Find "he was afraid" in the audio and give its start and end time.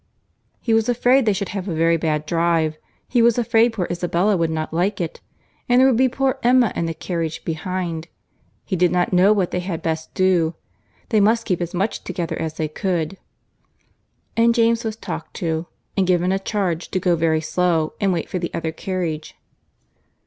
0.59-1.27, 3.07-3.73